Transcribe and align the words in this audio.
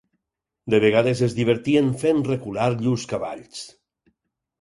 De 0.73 0.77
vegades 0.83 1.19
es 1.27 1.35
divertien 1.39 1.91
fent 2.03 2.23
recular 2.29 2.65
llurs 2.79 3.05
cavalls 3.13 3.61